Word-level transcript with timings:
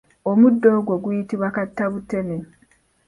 Omuddo 0.29 0.67
ogwo 0.79 0.95
guyitibwa 1.03 1.49
kattabuteme. 1.55 2.37